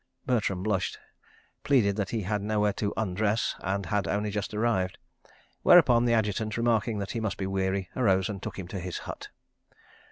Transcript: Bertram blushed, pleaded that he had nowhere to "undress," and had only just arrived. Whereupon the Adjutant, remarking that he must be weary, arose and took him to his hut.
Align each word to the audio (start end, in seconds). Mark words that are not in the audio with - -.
Bertram 0.25 0.63
blushed, 0.63 0.97
pleaded 1.63 1.95
that 1.95 2.09
he 2.09 2.23
had 2.23 2.41
nowhere 2.41 2.73
to 2.73 2.91
"undress," 2.97 3.53
and 3.59 3.85
had 3.85 4.07
only 4.07 4.31
just 4.31 4.51
arrived. 4.51 4.97
Whereupon 5.61 6.05
the 6.05 6.13
Adjutant, 6.15 6.57
remarking 6.57 6.97
that 6.97 7.11
he 7.11 7.19
must 7.19 7.37
be 7.37 7.45
weary, 7.45 7.87
arose 7.95 8.27
and 8.27 8.41
took 8.41 8.57
him 8.57 8.67
to 8.69 8.79
his 8.79 8.97
hut. 9.05 9.27